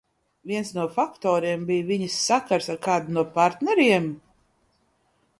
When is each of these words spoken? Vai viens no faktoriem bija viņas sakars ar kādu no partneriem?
Vai 0.45 0.47
viens 0.51 0.69
no 0.75 0.85
faktoriem 0.93 1.65
bija 1.67 1.83
viņas 1.89 2.15
sakars 2.29 2.69
ar 2.75 2.79
kādu 2.87 3.13
no 3.19 3.25
partneriem? 3.35 4.09